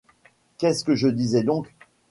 Qu’est-ce 0.57 0.83
que 0.83 0.95
je 0.95 1.07
disais 1.09 1.43
donc? 1.43 1.67